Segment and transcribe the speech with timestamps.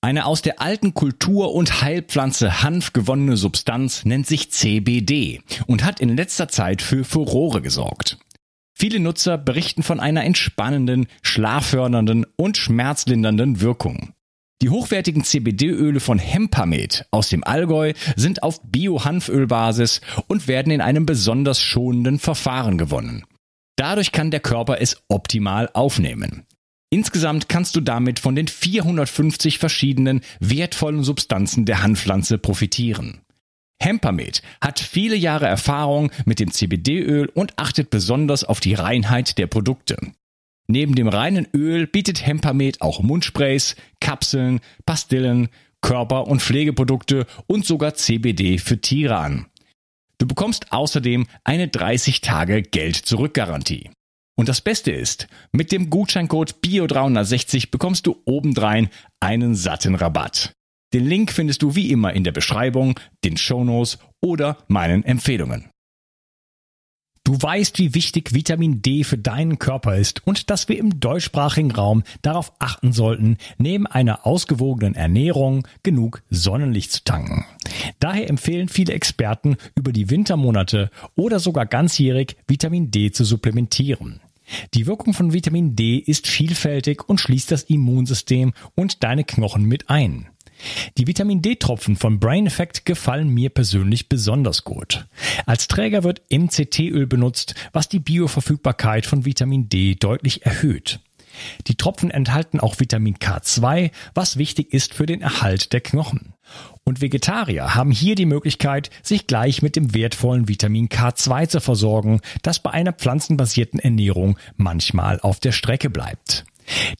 [0.00, 6.00] Eine aus der alten Kultur- und Heilpflanze Hanf gewonnene Substanz nennt sich CBD und hat
[6.00, 8.18] in letzter Zeit für Furore gesorgt.
[8.78, 14.12] Viele Nutzer berichten von einer entspannenden, schlaffördernden und schmerzlindernden Wirkung.
[14.62, 21.06] Die hochwertigen CBD-Öle von Hempamed aus dem Allgäu sind auf Bio-Hanfölbasis und werden in einem
[21.06, 23.24] besonders schonenden Verfahren gewonnen.
[23.74, 26.44] Dadurch kann der Körper es optimal aufnehmen.
[26.90, 33.20] Insgesamt kannst du damit von den 450 verschiedenen wertvollen Substanzen der Hanfpflanze profitieren.
[33.80, 39.46] Hempamed hat viele Jahre Erfahrung mit dem CBD-Öl und achtet besonders auf die Reinheit der
[39.46, 39.96] Produkte.
[40.66, 45.48] Neben dem reinen Öl bietet Hempamed auch Mundsprays, Kapseln, Pastillen,
[45.80, 49.46] Körper- und Pflegeprodukte und sogar CBD für Tiere an.
[50.18, 53.90] Du bekommst außerdem eine 30 Tage Geld-Zurück-Garantie.
[54.38, 58.88] Und das Beste ist, mit dem Gutscheincode BIO360 bekommst du obendrein
[59.18, 60.52] einen satten Rabatt.
[60.94, 65.70] Den Link findest du wie immer in der Beschreibung, den Shownotes oder meinen Empfehlungen.
[67.24, 71.72] Du weißt, wie wichtig Vitamin D für deinen Körper ist und dass wir im deutschsprachigen
[71.72, 77.44] Raum darauf achten sollten, neben einer ausgewogenen Ernährung genug Sonnenlicht zu tanken.
[77.98, 84.20] Daher empfehlen viele Experten, über die Wintermonate oder sogar ganzjährig Vitamin D zu supplementieren.
[84.74, 89.90] Die Wirkung von Vitamin D ist vielfältig und schließt das Immunsystem und deine Knochen mit
[89.90, 90.28] ein.
[90.96, 95.06] Die Vitamin D-Tropfen von Brain Effect gefallen mir persönlich besonders gut.
[95.46, 101.00] Als Träger wird MCT-Öl benutzt, was die Bioverfügbarkeit von Vitamin D deutlich erhöht.
[101.66, 106.34] Die Tropfen enthalten auch Vitamin K2, was wichtig ist für den Erhalt der Knochen.
[106.84, 112.20] Und Vegetarier haben hier die Möglichkeit, sich gleich mit dem wertvollen Vitamin K2 zu versorgen,
[112.42, 116.44] das bei einer pflanzenbasierten Ernährung manchmal auf der Strecke bleibt.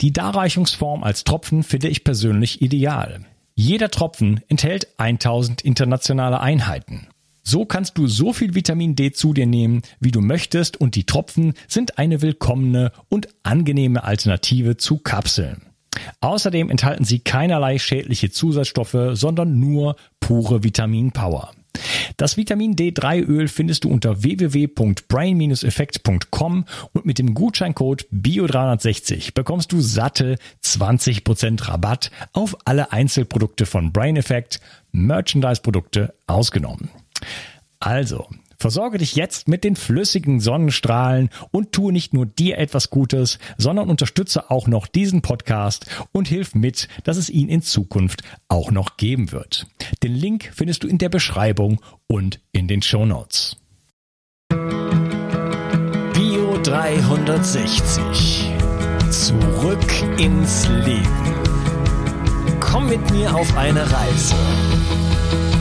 [0.01, 3.25] Die Darreichungsform als Tropfen finde ich persönlich ideal.
[3.55, 7.09] Jeder Tropfen enthält 1000 internationale Einheiten.
[7.51, 11.05] So kannst du so viel Vitamin D zu dir nehmen, wie du möchtest und die
[11.05, 15.63] Tropfen sind eine willkommene und angenehme Alternative zu Kapseln.
[16.21, 21.53] Außerdem enthalten sie keinerlei schädliche Zusatzstoffe, sondern nur pure Vitaminpower.
[22.19, 30.37] Das Vitamin D3-Öl findest du unter www.brain-effekt.com und mit dem Gutscheincode BIO360 bekommst du satte
[30.63, 34.61] 20% Rabatt auf alle Einzelprodukte von Brain Effect,
[34.93, 36.91] Merchandise-Produkte ausgenommen.
[37.81, 38.27] Also,
[38.61, 43.89] Versorge dich jetzt mit den flüssigen Sonnenstrahlen und tue nicht nur dir etwas Gutes, sondern
[43.89, 48.97] unterstütze auch noch diesen Podcast und hilf mit, dass es ihn in Zukunft auch noch
[48.97, 49.69] geben wird.
[50.03, 53.57] Den Link findest du in der Beschreibung und in den Show Notes.
[56.15, 58.51] Bio 360.
[59.11, 61.35] Zurück ins Leben.
[62.59, 64.35] Komm mit mir auf eine Reise.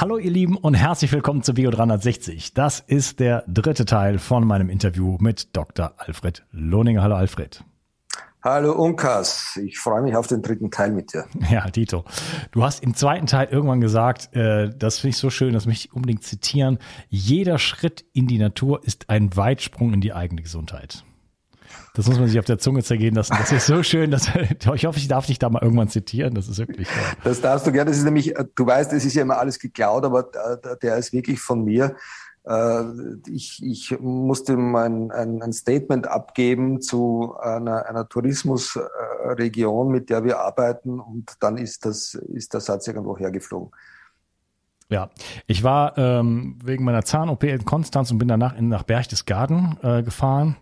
[0.00, 2.54] Hallo ihr Lieben und herzlich willkommen zu Bio 360.
[2.54, 5.92] Das ist der dritte Teil von meinem Interview mit Dr.
[5.96, 7.02] Alfred Lohninger.
[7.02, 7.64] Hallo Alfred.
[8.40, 11.24] Hallo Unkas, ich freue mich auf den dritten Teil mit dir.
[11.50, 12.04] Ja, Tito.
[12.52, 15.88] Du hast im zweiten Teil irgendwann gesagt, äh, das finde ich so schön, das möchte
[15.88, 16.78] ich unbedingt zitieren.
[17.08, 21.02] Jeder Schritt in die Natur ist ein Weitsprung in die eigene Gesundheit.
[21.94, 23.36] Das muss man sich auf der Zunge zergehen lassen.
[23.38, 24.28] Das ist so schön, dass
[24.74, 26.34] ich hoffe, ich darf dich da mal irgendwann zitieren.
[26.34, 26.88] Das ist wirklich.
[26.88, 26.94] Ja.
[27.24, 27.90] Das darfst du gerne.
[27.90, 30.30] Das ist nämlich, du weißt, es ist ja immer alles geklaut, aber
[30.82, 31.96] der ist wirklich von mir.
[32.48, 32.84] Äh,
[33.28, 40.40] ich, ich musste mein, ein, ein Statement abgeben zu einer, einer Tourismusregion, mit der wir
[40.40, 43.70] arbeiten, und dann ist das, ist der Satz irgendwo hergeflogen.
[44.90, 45.10] Ja,
[45.46, 50.02] ich war ähm, wegen meiner Zahn-OP in Konstanz und bin danach in, nach Berchtesgaden äh,
[50.02, 50.56] gefahren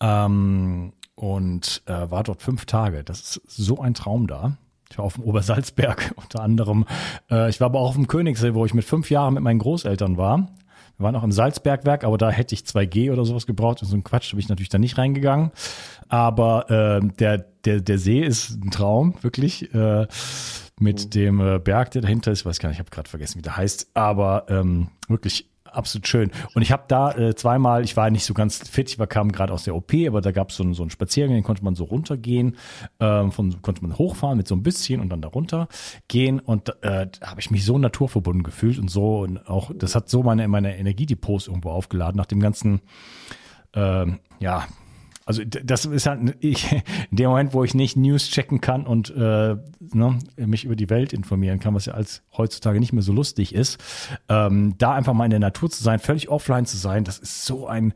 [0.00, 3.04] ähm, und äh, war dort fünf Tage.
[3.04, 4.58] Das ist so ein Traum da.
[4.90, 6.84] Ich war auf dem Obersalzberg unter anderem.
[7.30, 9.58] Äh, ich war aber auch auf dem Königssee, wo ich mit fünf Jahren mit meinen
[9.58, 10.48] Großeltern war.
[10.96, 13.82] Wir waren auch im Salzbergwerk, aber da hätte ich 2G oder sowas gebraucht.
[13.82, 15.50] Und so ein Quatsch, da bin ich natürlich da nicht reingegangen.
[16.08, 19.74] Aber äh, der, der, der See ist ein Traum, wirklich.
[19.74, 20.06] Äh,
[20.80, 21.10] mit mhm.
[21.10, 23.56] dem äh, Berg, der dahinter ist, weiß gar nicht, ich habe gerade vergessen, wie der
[23.56, 26.30] heißt, aber ähm, wirklich absolut schön.
[26.54, 29.32] Und ich habe da äh, zweimal, ich war nicht so ganz fit, ich war, kam
[29.32, 31.74] gerade aus der OP, aber da gab so es so einen Spaziergang, den konnte man
[31.74, 32.56] so runtergehen,
[33.00, 35.68] ähm, von, konnte man hochfahren mit so ein bisschen und dann da runter
[36.08, 36.40] gehen.
[36.40, 40.08] Und äh, da habe ich mich so naturverbunden gefühlt und so und auch, das hat
[40.08, 42.80] so meine, meine Energiedepots irgendwo aufgeladen nach dem ganzen,
[43.74, 44.66] ähm, ja,
[45.26, 46.72] also das ist halt ich,
[47.10, 50.90] in dem Moment, wo ich nicht News checken kann und äh, ne, mich über die
[50.90, 53.82] Welt informieren kann, was ja als heutzutage nicht mehr so lustig ist,
[54.28, 57.44] ähm, da einfach mal in der Natur zu sein, völlig offline zu sein, das ist
[57.44, 57.94] so ein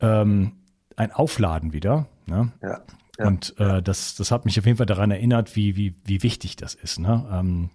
[0.00, 0.52] ähm,
[0.98, 2.06] ein Aufladen wieder.
[2.26, 2.52] Ne?
[2.62, 2.82] Ja,
[3.18, 6.22] ja, und äh, das, das hat mich auf jeden Fall daran erinnert, wie, wie, wie
[6.22, 6.98] wichtig das ist.
[6.98, 7.26] Ne?
[7.32, 7.70] Ähm,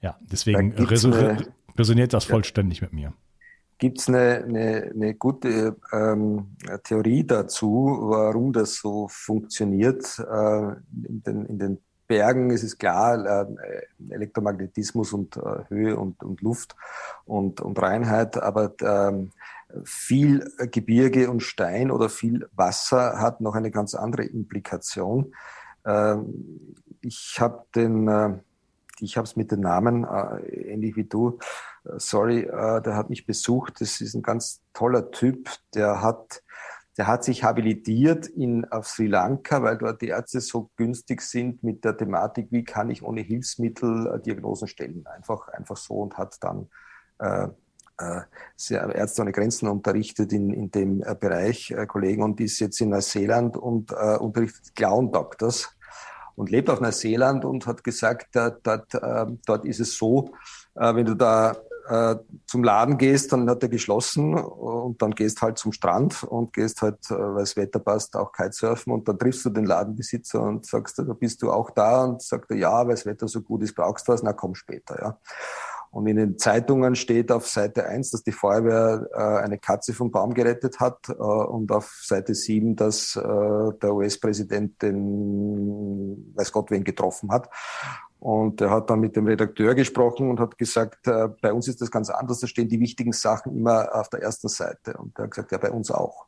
[0.00, 0.72] ja, deswegen
[1.76, 3.12] resoniert das vollständig mit mir.
[3.78, 10.18] Gibt es eine, eine, eine gute ähm, Theorie dazu, warum das so funktioniert?
[10.18, 10.68] Äh,
[11.06, 11.78] in, den, in den
[12.08, 16.74] Bergen ist es klar, äh, Elektromagnetismus und äh, Höhe und, und Luft
[17.24, 19.30] und, und Reinheit, aber ähm,
[19.84, 25.34] viel Gebirge und Stein oder viel Wasser hat noch eine ganz andere Implikation.
[25.84, 28.38] Ähm, ich habe den äh,
[29.00, 31.38] ich habe es mit den Namen, äh, ähnlich wie du.
[31.84, 33.80] Äh, sorry, äh, der hat mich besucht.
[33.80, 35.50] Das ist ein ganz toller Typ.
[35.74, 36.42] Der hat,
[36.96, 41.62] der hat sich habilitiert in auf Sri Lanka, weil dort die Ärzte so günstig sind
[41.62, 45.06] mit der Thematik, wie kann ich ohne Hilfsmittel äh, Diagnosen stellen.
[45.06, 46.68] Einfach, einfach so und hat dann
[47.18, 47.48] äh,
[48.00, 48.22] äh
[48.70, 53.56] Ärzte ohne Grenzen unterrichtet in, in dem äh, Bereich, Kollegen, und ist jetzt in Neuseeland
[53.56, 55.68] und äh, unterrichtet Clown Doctors
[56.38, 60.32] und lebt auf Neuseeland und hat gesagt, äh, dort, äh, dort ist es so,
[60.74, 61.56] wenn du da
[61.88, 66.52] äh, zum Laden gehst, dann hat er geschlossen und dann gehst halt zum Strand und
[66.52, 70.42] gehst halt, äh, weil das Wetter passt, auch Kitesurfen und dann triffst du den Ladenbesitzer
[70.42, 73.40] und sagst, da bist du auch da und sagt er, ja, weil das Wetter so
[73.40, 75.18] gut ist, brauchst du was, na komm später, ja.
[75.90, 80.10] Und in den Zeitungen steht auf Seite 1, dass die Feuerwehr äh, eine Katze vom
[80.10, 86.70] Baum gerettet hat äh, und auf Seite 7, dass äh, der US-Präsident den, weiß Gott
[86.70, 87.48] wen, getroffen hat.
[88.20, 91.80] Und er hat dann mit dem Redakteur gesprochen und hat gesagt, äh, bei uns ist
[91.80, 94.94] das ganz anders, da stehen die wichtigen Sachen immer auf der ersten Seite.
[94.96, 96.26] Und er hat gesagt, ja, bei uns auch.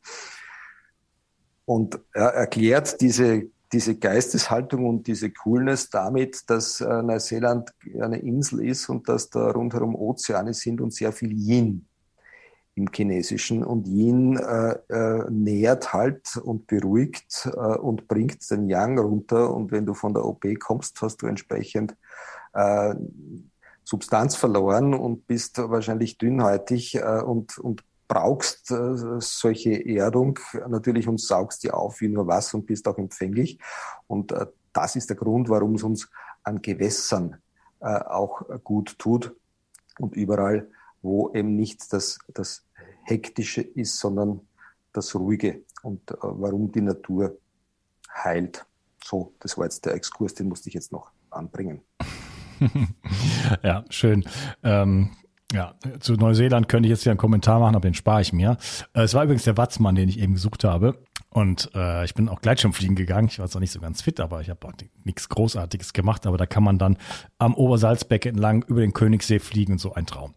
[1.65, 7.71] Und er erklärt diese diese Geisteshaltung und diese Coolness damit, dass äh, Neuseeland
[8.01, 11.87] eine Insel ist und dass da rundherum Ozeane sind und sehr viel Yin
[12.81, 13.63] im Chinesischen.
[13.63, 19.55] Und Yin äh, äh, nährt halt und beruhigt äh, und bringt den Yang runter.
[19.55, 21.95] Und wenn du von der OP kommst, hast du entsprechend
[22.55, 22.95] äh,
[23.85, 30.39] Substanz verloren und bist wahrscheinlich dünnhäutig äh, und, und brauchst äh, solche Erdung
[30.69, 33.59] natürlich und saugst die auf wie nur was und bist auch empfänglich.
[34.07, 34.35] Und
[34.73, 36.09] das ist der Grund, warum es uns
[36.43, 37.37] an Gewässern
[37.81, 39.35] auch gut tut
[39.99, 40.69] und überall,
[41.03, 42.67] wo eben nicht das, das
[43.05, 44.41] Hektische ist, sondern
[44.93, 47.37] das Ruhige und äh, warum die Natur
[48.13, 48.67] heilt.
[49.03, 51.81] So, das war jetzt der Exkurs, den musste ich jetzt noch anbringen.
[53.63, 54.25] ja, schön.
[54.63, 55.11] Ähm,
[55.53, 58.57] ja, zu Neuseeland könnte ich jetzt hier einen Kommentar machen, aber den spare ich mir.
[58.93, 61.03] Äh, es war übrigens der Watzmann, den ich eben gesucht habe.
[61.33, 63.29] Und äh, ich bin auch Gleitschirmfliegen gegangen.
[63.29, 64.67] Ich war zwar nicht so ganz fit, aber ich habe
[65.05, 66.27] nichts Großartiges gemacht.
[66.27, 66.99] Aber da kann man dann
[67.39, 70.35] am Obersalzbecken entlang über den Königssee fliegen und so ein Traum.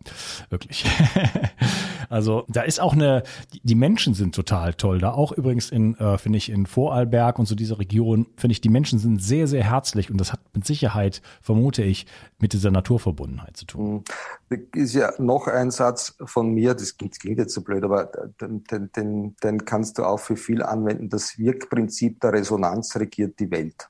[0.49, 0.85] Wirklich.
[2.09, 3.23] also da ist auch eine,
[3.63, 5.00] die Menschen sind total toll.
[5.00, 8.61] Da auch übrigens in, äh, finde ich, in Vorarlberg und so dieser Region, finde ich,
[8.61, 12.05] die Menschen sind sehr, sehr herzlich und das hat mit Sicherheit, vermute ich,
[12.39, 14.03] mit dieser Naturverbundenheit zu tun.
[14.50, 14.67] Hm.
[14.75, 18.63] ist ja noch ein Satz von mir, das klingt, klingt jetzt so blöd, aber den,
[18.95, 21.10] den, den, kannst du auch für viel an anwenden.
[21.10, 23.89] Das Wirkprinzip der Resonanz regiert die Welt.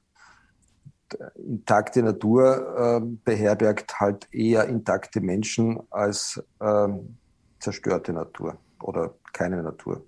[1.36, 6.88] Intakte Natur äh, beherbergt halt eher intakte Menschen als äh,
[7.64, 10.04] zerstörte Natur oder keine Natur.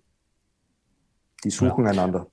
[1.44, 1.92] Die suchen ja.
[1.92, 2.28] einander.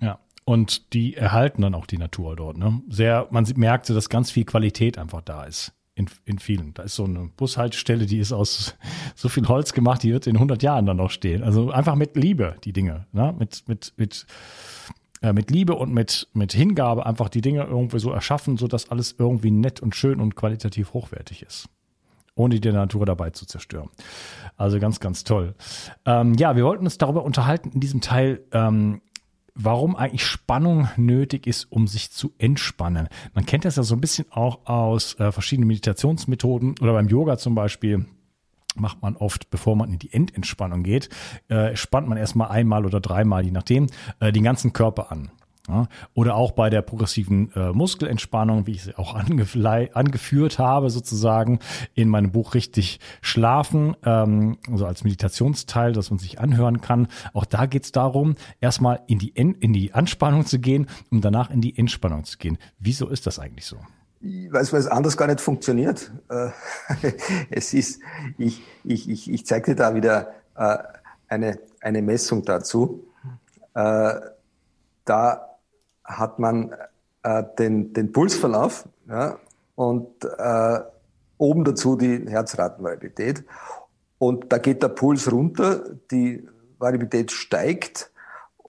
[0.00, 2.56] Ja, und die erhalten dann auch die Natur dort.
[2.56, 2.80] Ne?
[2.88, 6.72] Sehr, man merkt, dass ganz viel Qualität einfach da ist in, in vielen.
[6.74, 8.76] Da ist so eine Bushaltestelle, die ist aus
[9.14, 11.42] so viel Holz gemacht, die wird in 100 Jahren dann noch stehen.
[11.42, 13.34] Also einfach mit Liebe, die Dinge, ne?
[13.38, 14.26] mit, mit, mit,
[15.20, 19.16] äh, mit Liebe und mit, mit Hingabe einfach die Dinge irgendwie so erschaffen, sodass alles
[19.18, 21.68] irgendwie nett und schön und qualitativ hochwertig ist.
[22.40, 23.90] Ohne die Natur dabei zu zerstören.
[24.56, 25.54] Also ganz, ganz toll.
[26.06, 29.02] Ähm, ja, wir wollten uns darüber unterhalten in diesem Teil, ähm,
[29.54, 33.08] warum eigentlich Spannung nötig ist, um sich zu entspannen.
[33.34, 37.36] Man kennt das ja so ein bisschen auch aus äh, verschiedenen Meditationsmethoden oder beim Yoga
[37.36, 38.06] zum Beispiel
[38.74, 41.10] macht man oft, bevor man in die Endentspannung geht,
[41.48, 43.88] äh, spannt man erstmal einmal oder dreimal, je nachdem,
[44.20, 45.30] äh, den ganzen Körper an.
[45.70, 51.60] Ja, oder auch bei der progressiven äh, Muskelentspannung, wie ich sie auch angeführt habe, sozusagen
[51.94, 57.06] in meinem Buch Richtig Schlafen, ähm, also als Meditationsteil, dass man sich anhören kann.
[57.34, 61.50] Auch da geht es darum, erstmal in die, in die Anspannung zu gehen, um danach
[61.50, 62.58] in die Entspannung zu gehen.
[62.80, 63.76] Wieso ist das eigentlich so?
[64.22, 66.10] Weil es anders gar nicht funktioniert.
[66.28, 66.50] Äh,
[67.50, 68.00] es ist,
[68.38, 70.78] ich, ich, ich, ich zeige dir da wieder äh,
[71.28, 73.04] eine, eine Messung dazu.
[73.74, 74.14] Äh,
[75.04, 75.49] da
[76.18, 76.74] hat man
[77.22, 79.38] äh, den, den Pulsverlauf ja,
[79.74, 80.80] und äh,
[81.38, 83.44] oben dazu die Herzratenvariabilität.
[84.18, 86.46] Und da geht der Puls runter, die
[86.78, 88.10] Variabilität steigt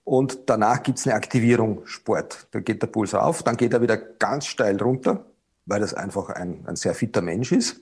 [0.04, 2.46] und danach gibt es eine Aktivierung Sport.
[2.50, 5.24] Da geht der Puls auf, dann geht er wieder ganz steil runter,
[5.66, 7.80] weil das einfach ein, ein sehr fitter Mensch ist.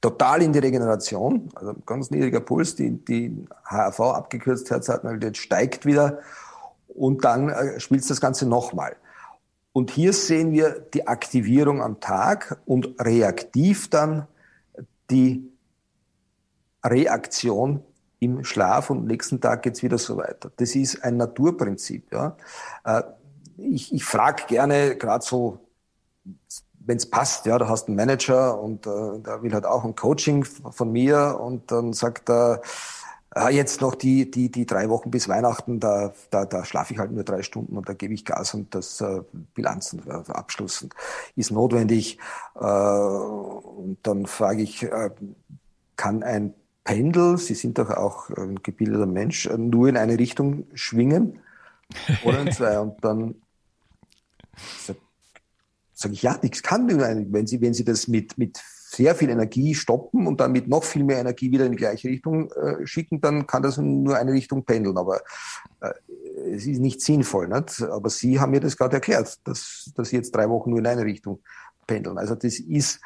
[0.00, 6.20] Total in die Regeneration, also ganz niedriger Puls, die, die HRV abgekürzt Herzratenvariabilität steigt wieder
[6.98, 8.96] und dann äh, spielt das Ganze nochmal.
[9.72, 14.26] Und hier sehen wir die Aktivierung am Tag und reaktiv dann
[15.10, 15.52] die
[16.84, 17.82] Reaktion
[18.20, 20.50] im Schlaf und nächsten Tag geht's wieder so weiter.
[20.56, 22.12] Das ist ein Naturprinzip.
[22.12, 22.36] Ja.
[22.84, 23.02] Äh,
[23.56, 25.60] ich, ich frage gerne, gerade so,
[26.80, 29.94] wenn es passt, ja, da hast einen Manager und äh, der will halt auch ein
[29.94, 32.62] Coaching von mir und dann sagt er,
[33.40, 36.98] Ah, jetzt noch die, die, die drei Wochen bis Weihnachten, da, da, da schlafe ich
[36.98, 39.22] halt nur drei Stunden und da gebe ich Gas und das äh,
[39.54, 40.88] Bilanzen, äh, Abschluss
[41.36, 42.18] ist notwendig.
[42.56, 45.10] Äh, und dann frage ich, äh,
[45.94, 46.52] kann ein
[46.82, 51.38] Pendel, Sie sind doch auch ein gebildeter Mensch, äh, nur in eine Richtung schwingen
[52.24, 52.80] oder in zwei?
[52.80, 53.36] Und dann
[55.94, 59.74] sage ich, ja, nichts kann, wenn Sie, wenn Sie das mit, mit sehr viel Energie
[59.74, 63.20] stoppen und dann mit noch viel mehr Energie wieder in die gleiche Richtung äh, schicken,
[63.20, 64.96] dann kann das nur eine Richtung pendeln.
[64.96, 65.20] Aber
[65.80, 65.92] äh,
[66.54, 67.48] es ist nicht sinnvoll.
[67.48, 67.82] Nicht?
[67.82, 70.86] Aber Sie haben mir das gerade erklärt, dass, dass Sie jetzt drei Wochen nur in
[70.86, 71.40] eine Richtung
[71.86, 72.16] pendeln.
[72.16, 73.00] Also das ist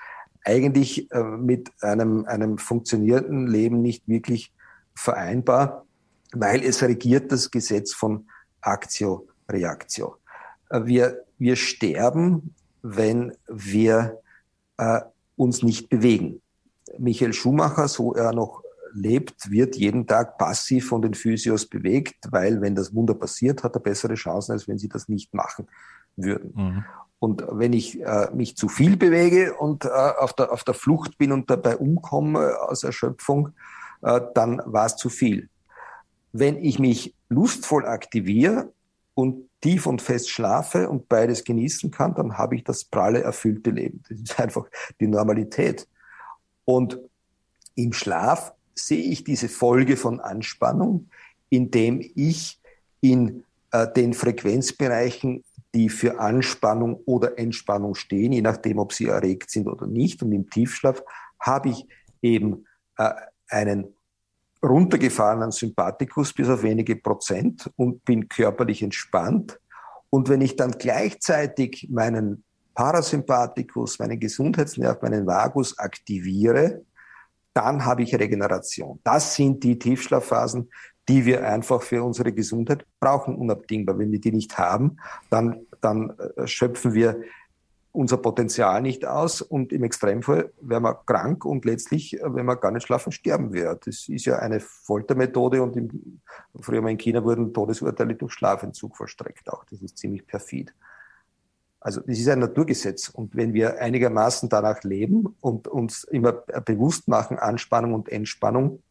[0.44, 4.52] eigentlich äh, mit einem, einem funktionierenden Leben nicht wirklich
[4.94, 5.84] vereinbar,
[6.32, 8.28] weil es regiert das Gesetz von
[8.60, 10.18] Aktio, Reaktio.
[10.70, 14.20] Äh, wir, wir sterben, wenn wir
[14.76, 15.00] äh,
[15.42, 16.40] uns nicht bewegen.
[16.98, 18.62] Michael Schumacher, so er noch
[18.94, 23.74] lebt, wird jeden Tag passiv von den Physios bewegt, weil wenn das Wunder passiert, hat
[23.74, 25.66] er bessere Chancen, als wenn sie das nicht machen
[26.16, 26.52] würden.
[26.54, 26.84] Mhm.
[27.18, 31.18] Und wenn ich äh, mich zu viel bewege und äh, auf, der, auf der Flucht
[31.18, 33.50] bin und dabei umkomme aus Erschöpfung,
[34.02, 35.48] äh, dann war es zu viel.
[36.32, 38.72] Wenn ich mich lustvoll aktiviere
[39.14, 43.70] und tief und fest schlafe und beides genießen kann, dann habe ich das pralle, erfüllte
[43.70, 44.02] Leben.
[44.08, 44.66] Das ist einfach
[45.00, 45.88] die Normalität.
[46.64, 47.00] Und
[47.74, 51.08] im Schlaf sehe ich diese Folge von Anspannung,
[51.48, 52.60] indem ich
[53.00, 59.50] in äh, den Frequenzbereichen, die für Anspannung oder Entspannung stehen, je nachdem, ob sie erregt
[59.50, 60.22] sind oder nicht.
[60.22, 61.02] Und im Tiefschlaf
[61.40, 61.86] habe ich
[62.20, 62.66] eben
[62.98, 63.10] äh,
[63.48, 63.94] einen
[64.62, 69.58] runtergefahrenen Sympathikus bis auf wenige Prozent und bin körperlich entspannt.
[70.10, 76.82] Und wenn ich dann gleichzeitig meinen Parasympathikus, meinen Gesundheitsnerv, meinen Vagus aktiviere,
[77.54, 78.98] dann habe ich Regeneration.
[79.04, 80.70] Das sind die Tiefschlafphasen,
[81.08, 83.98] die wir einfach für unsere Gesundheit brauchen, unabdingbar.
[83.98, 84.96] Wenn wir die nicht haben,
[85.30, 87.20] dann, dann äh, schöpfen wir
[87.92, 92.56] unser Potenzial nicht aus und im Extremfall wären wir krank und letztlich, äh, wenn wir
[92.56, 93.78] gar nicht schlafen, sterben wir.
[93.84, 96.20] Das ist ja eine Foltermethode und im,
[96.58, 99.64] früher mal in China wurden Todesurteile durch Schlafentzug verstreckt auch.
[99.64, 100.74] Das ist ziemlich perfid.
[101.80, 107.08] Also das ist ein Naturgesetz und wenn wir einigermaßen danach leben und uns immer bewusst
[107.08, 108.82] machen, Anspannung und Entspannung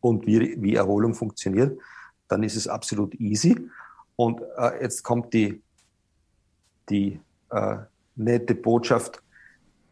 [0.00, 1.78] und wie, wie Erholung funktioniert,
[2.26, 3.68] dann ist es absolut easy.
[4.16, 5.62] Und äh, jetzt kommt die,
[6.88, 7.20] die
[7.50, 7.76] äh,
[8.14, 9.22] nette Botschaft,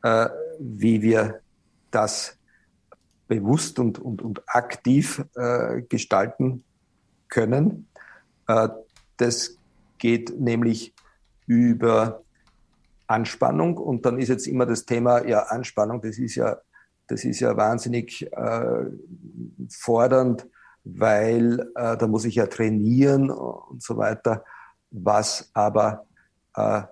[0.03, 1.41] äh, wie wir
[1.91, 2.37] das
[3.29, 6.65] bewusst und, und, und aktiv äh, gestalten
[7.29, 7.89] können.
[8.47, 8.69] Äh,
[9.17, 9.57] das
[9.99, 10.95] geht nämlich
[11.47, 12.23] über
[13.07, 16.59] Anspannung und dann ist jetzt immer das Thema, ja, Anspannung, das ist ja,
[17.07, 18.85] das ist ja wahnsinnig äh,
[19.69, 20.47] fordernd,
[20.85, 24.45] weil äh, da muss ich ja trainieren und so weiter,
[24.91, 26.07] was aber
[26.55, 26.83] äh,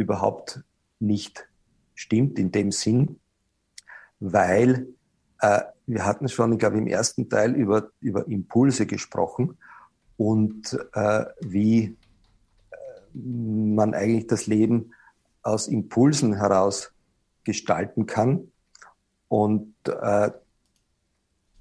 [0.00, 0.62] überhaupt
[0.98, 1.46] nicht
[1.94, 3.20] stimmt in dem Sinn,
[4.18, 4.88] weil
[5.40, 9.58] äh, wir hatten schon, ich glaube, im ersten Teil über, über Impulse gesprochen
[10.16, 11.96] und äh, wie
[12.70, 12.76] äh,
[13.14, 14.92] man eigentlich das Leben
[15.42, 16.92] aus Impulsen heraus
[17.44, 18.50] gestalten kann.
[19.28, 20.30] Und äh,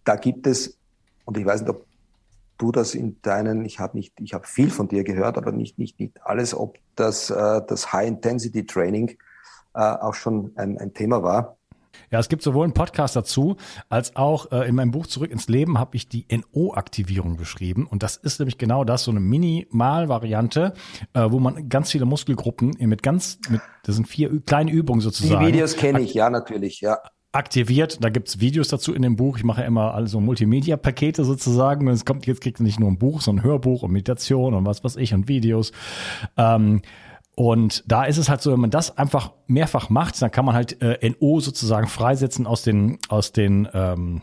[0.04, 0.78] da gibt es,
[1.26, 1.86] und ich weiß nicht, ob
[2.60, 5.80] du das in deinen, ich habe nicht, ich habe viel von dir gehört, aber nicht,
[5.80, 9.18] nicht, nicht alles, ob das, äh, das High-Intensity-Training
[9.74, 11.56] äh, auch schon ein, ein Thema war.
[12.12, 13.58] Ja, es gibt sowohl einen Podcast dazu,
[13.90, 17.88] als auch äh, in meinem Buch Zurück ins Leben habe ich die NO-Aktivierung beschrieben.
[17.88, 20.74] Und das ist nämlich genau das, so eine Minimal-Variante,
[21.14, 25.46] äh, wo man ganz viele Muskelgruppen mit ganz, mit, das sind vier kleine Übungen sozusagen.
[25.46, 27.00] Die Videos kenne ich, ja, natürlich, ja
[27.32, 28.04] aktiviert.
[28.04, 29.38] Da gibt's Videos dazu in dem Buch.
[29.38, 31.88] Ich mache immer also Multimedia-Pakete sozusagen.
[31.88, 34.66] Es kommt, jetzt kriegt ihr nicht nur ein Buch, sondern ein Hörbuch und Meditation und
[34.66, 35.72] was weiß ich und Videos.
[36.38, 36.82] Ähm,
[37.36, 40.56] und da ist es halt so, wenn man das einfach mehrfach macht, dann kann man
[40.56, 44.22] halt äh, NO sozusagen freisetzen aus den, aus den ähm,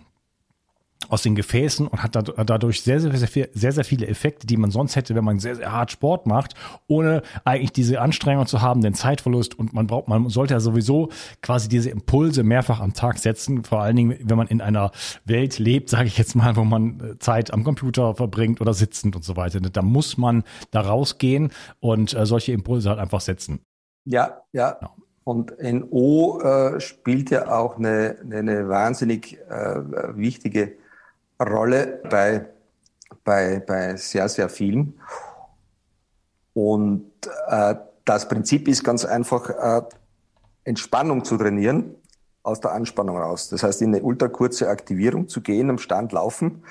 [1.08, 4.70] aus den Gefäßen und hat dadurch sehr, sehr, sehr, sehr, sehr viele Effekte, die man
[4.70, 6.54] sonst hätte, wenn man sehr, sehr hart Sport macht,
[6.86, 11.10] ohne eigentlich diese Anstrengung zu haben, den Zeitverlust und man braucht, man sollte ja sowieso
[11.42, 14.90] quasi diese Impulse mehrfach am Tag setzen, vor allen Dingen, wenn man in einer
[15.24, 19.16] Welt lebt, sage ich jetzt mal, wo man äh, Zeit am Computer verbringt oder sitzend
[19.16, 19.60] und so weiter.
[19.60, 23.60] Da muss man da rausgehen und äh, solche Impulse halt einfach setzen.
[24.04, 24.78] Ja, ja.
[24.80, 24.90] ja.
[25.24, 30.76] Und NO äh, spielt ja auch eine, eine wahnsinnig äh, wichtige
[31.40, 32.46] Rolle bei,
[33.24, 35.00] bei, bei sehr, sehr vielen.
[36.54, 37.10] Und
[37.48, 37.74] äh,
[38.04, 39.82] das Prinzip ist ganz einfach, äh,
[40.64, 41.94] Entspannung zu trainieren
[42.42, 43.48] aus der Anspannung raus.
[43.48, 46.64] Das heißt, in eine ultrakurze Aktivierung zu gehen, am Stand laufen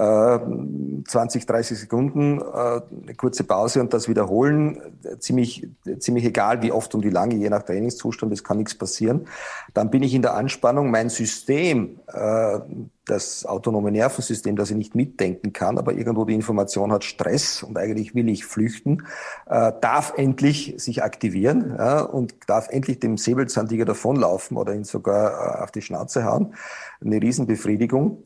[0.00, 4.80] 20, 30 Sekunden, äh, eine kurze Pause und das wiederholen.
[5.18, 9.26] Ziemlich, ziemlich egal, wie oft und wie lange, je nach Trainingszustand, es kann nichts passieren.
[9.74, 10.90] Dann bin ich in der Anspannung.
[10.90, 12.60] Mein System, äh,
[13.04, 17.76] das autonome Nervensystem, das ich nicht mitdenken kann, aber irgendwo die Information hat Stress und
[17.76, 19.06] eigentlich will ich flüchten,
[19.46, 21.76] äh, darf endlich sich aktivieren
[22.12, 26.54] und darf endlich dem Säbelzahntiger davonlaufen oder ihn sogar auf die Schnauze hauen.
[27.00, 28.22] Eine Riesenbefriedigung.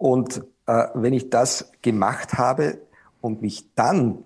[0.00, 2.80] Und äh, wenn ich das gemacht habe
[3.20, 4.24] und mich dann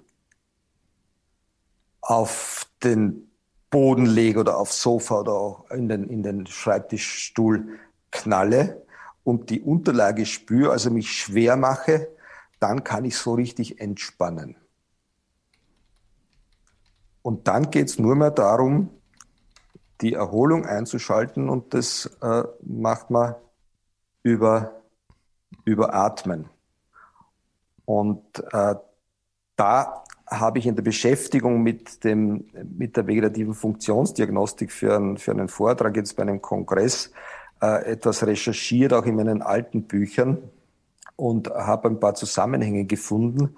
[2.03, 3.31] auf den
[3.71, 7.79] Boden lege oder aufs Sofa oder auch in den, in den Schreibtischstuhl
[8.11, 8.83] knalle
[9.25, 12.09] und die Unterlage spüre, also mich schwer mache,
[12.61, 14.57] dann kann ich so richtig entspannen.
[17.23, 18.91] Und dann geht es nur mehr darum,
[20.03, 23.35] die Erholung einzuschalten und das äh, macht man
[24.23, 24.84] über
[25.65, 26.47] über Atmen.
[27.85, 28.75] Und äh,
[29.57, 35.33] da habe ich in der Beschäftigung mit, dem, mit der vegetativen Funktionsdiagnostik für, ein, für
[35.33, 37.13] einen Vortrag jetzt bei einem Kongress
[37.61, 40.39] äh, etwas recherchiert, auch in meinen alten Büchern
[41.17, 43.57] und habe ein paar Zusammenhänge gefunden.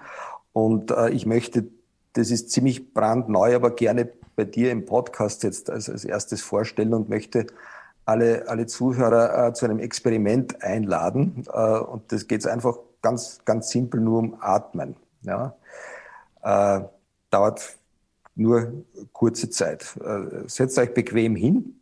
[0.53, 1.69] Und äh, ich möchte,
[2.15, 6.95] das ist ziemlich brandneu, aber gerne bei dir im Podcast jetzt als, als erstes vorstellen
[6.95, 7.47] und möchte
[8.07, 11.45] alle, alle Zuhörer äh, zu einem Experiment einladen.
[11.53, 14.97] Äh, und das geht einfach ganz, ganz simpel nur um Atmen.
[15.23, 15.57] Ja.
[16.43, 16.85] Äh,
[17.31, 17.77] dauert
[18.37, 19.97] nur kurze Zeit.
[19.97, 21.81] Äh, setzt euch bequem hin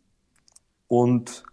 [0.87, 1.43] und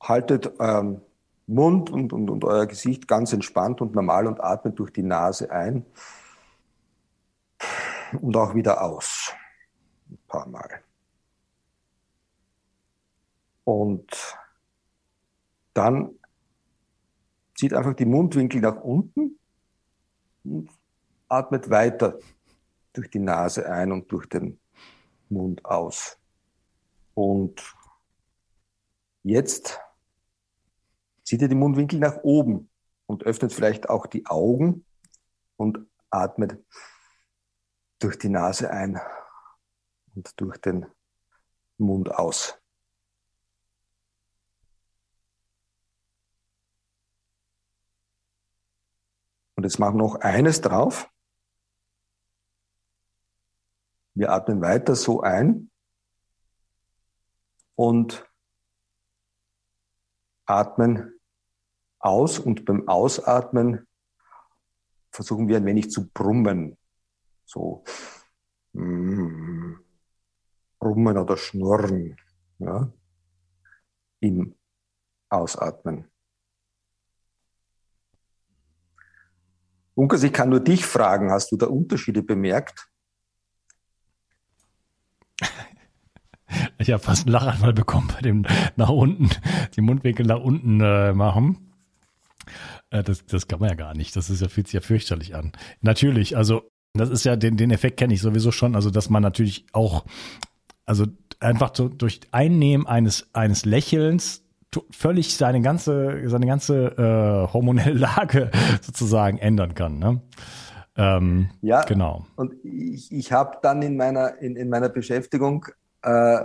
[0.00, 1.00] haltet euren
[1.46, 5.50] Mund und, und, und euer Gesicht ganz entspannt und normal und atmet durch die Nase
[5.50, 5.84] ein
[8.20, 9.32] und auch wieder aus.
[10.10, 10.82] Ein paar Mal.
[13.70, 14.36] Und
[15.74, 16.18] dann
[17.54, 19.38] zieht einfach die Mundwinkel nach unten
[20.42, 20.68] und
[21.28, 22.18] atmet weiter
[22.92, 24.58] durch die Nase ein und durch den
[25.28, 26.18] Mund aus.
[27.14, 27.62] Und
[29.22, 29.78] jetzt
[31.22, 32.68] zieht ihr die Mundwinkel nach oben
[33.06, 34.84] und öffnet vielleicht auch die Augen
[35.56, 35.78] und
[36.10, 36.58] atmet
[38.00, 39.00] durch die Nase ein
[40.16, 40.86] und durch den
[41.78, 42.59] Mund aus.
[49.60, 51.10] Und jetzt machen wir noch eines drauf.
[54.14, 55.70] Wir atmen weiter so ein
[57.74, 58.26] und
[60.46, 61.20] atmen
[61.98, 63.86] aus und beim Ausatmen
[65.10, 66.78] versuchen wir ein wenig zu brummen.
[67.44, 67.84] So
[68.72, 69.76] brummen
[71.18, 72.16] oder schnurren
[72.60, 72.90] ja,
[74.20, 74.54] im
[75.28, 76.10] Ausatmen.
[80.00, 82.88] Unkas, ich kann nur dich fragen, hast du da Unterschiede bemerkt?
[86.78, 89.28] Ich habe fast einen Lachanfall bekommen bei dem nach unten,
[89.76, 91.74] die Mundwinkel nach unten äh, machen.
[92.88, 94.16] Äh, das, das kann man ja gar nicht.
[94.16, 95.52] Das ist ja, fühlt sich ja fürchterlich an.
[95.82, 96.62] Natürlich, also
[96.94, 100.06] das ist ja, den, den Effekt kenne ich sowieso schon, also dass man natürlich auch,
[100.86, 101.04] also
[101.40, 104.44] einfach so durch Einnehmen eines, eines Lächelns
[104.90, 108.50] völlig seine ganze, seine ganze äh, hormonelle Lage
[108.82, 109.98] sozusagen ändern kann.
[109.98, 110.20] Ne?
[110.96, 112.26] Ähm, ja, genau.
[112.36, 115.66] Und ich, ich habe dann in meiner, in, in meiner Beschäftigung,
[116.02, 116.40] äh,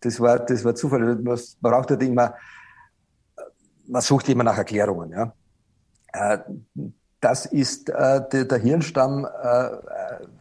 [0.00, 2.34] das, war, das war Zufall, man braucht ja immer,
[3.86, 5.10] man sucht immer nach Erklärungen.
[5.10, 5.32] Ja?
[6.12, 6.38] Äh,
[7.20, 9.68] das ist äh, der, der Hirnstamm äh,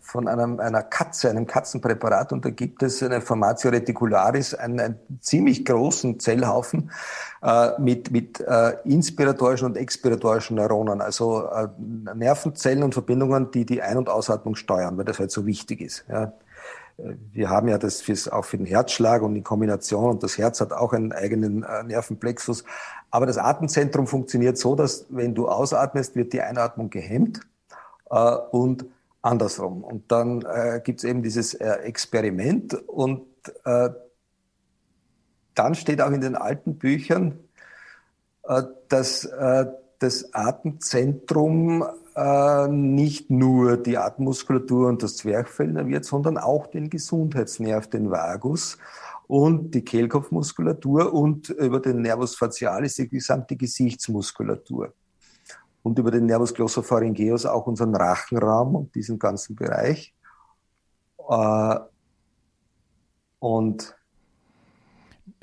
[0.01, 2.33] von einem, einer Katze, einem Katzenpräparat.
[2.33, 6.91] Und da gibt es eine Formatio reticularis, einen, einen ziemlich großen Zellhaufen
[7.41, 11.67] äh, mit, mit äh, inspiratorischen und expiratorischen Neuronen, also äh,
[12.13, 16.05] Nervenzellen und Verbindungen, die die Ein- und Ausatmung steuern, weil das halt so wichtig ist.
[16.09, 16.33] Ja.
[16.97, 20.61] Wir haben ja das fürs, auch für den Herzschlag und die Kombination und das Herz
[20.61, 22.63] hat auch einen eigenen äh, Nervenplexus.
[23.11, 27.41] Aber das Atemzentrum funktioniert so, dass wenn du ausatmest, wird die Einatmung gehemmt
[28.09, 28.85] äh, und
[29.25, 29.83] andersrum.
[29.83, 33.25] Und dann äh, gibt es eben dieses äh, Experiment und
[33.65, 33.89] äh,
[35.55, 37.39] dann steht auch in den alten Büchern,
[38.89, 39.29] dass
[39.99, 47.87] das Atemzentrum äh, nicht nur die Atemmuskulatur und das Zwerchfell nerviert, sondern auch den Gesundheitsnerv,
[47.87, 48.77] den Vagus
[49.27, 54.93] und die Kehlkopfmuskulatur und über den Nervus facialis die gesamte Gesichtsmuskulatur
[55.83, 60.13] und über den Nervus glossopharyngeus auch unseren Rachenraum und diesen ganzen Bereich.
[61.29, 61.79] Äh,
[63.39, 63.95] und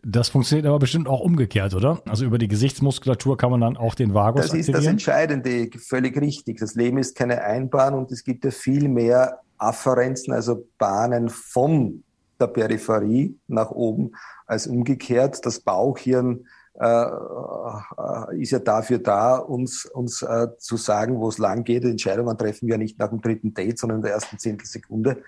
[0.04, 2.02] das funktioniert aber bestimmt auch umgekehrt, oder?
[2.08, 4.82] Also über die Gesichtsmuskulatur kann man dann auch den Vagus Das ist aktivieren?
[4.82, 6.58] das Entscheidende, völlig richtig.
[6.58, 12.02] Das Leben ist keine Einbahn und es gibt ja viel mehr Afferenzen, also Bahnen von
[12.40, 14.12] der Peripherie nach oben
[14.46, 15.46] als umgekehrt.
[15.46, 21.38] Das Bauchhirn äh, äh, ist ja dafür da, uns, uns äh, zu sagen, wo es
[21.38, 21.84] lang geht.
[21.84, 25.22] Entscheidungen treffen wir nicht nach dem dritten Date, sondern in der ersten Zehntelsekunde.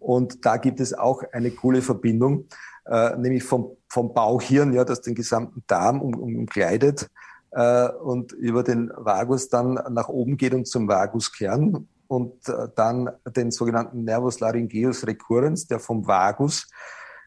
[0.00, 2.46] Und da gibt es auch eine coole Verbindung,
[2.86, 7.08] äh, nämlich vom, vom Bauchhirn, ja, das den gesamten Darm um, um, umkleidet
[7.52, 13.10] äh, und über den Vagus dann nach oben geht und zum Vaguskern und äh, dann
[13.36, 16.68] den sogenannten Nervus laryngeus recurrens, der vom Vagus